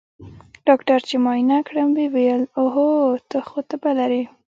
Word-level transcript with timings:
ډاکتر 0.67 0.99
چې 1.07 1.15
معاينه 1.23 1.57
کړم 1.67 1.89
ويې 1.95 2.07
ويل 2.13 2.41
اوهو 2.59 2.87
ته 3.29 3.37
خو 3.47 3.57
تبه 3.69 3.91
لرې. 3.99 4.23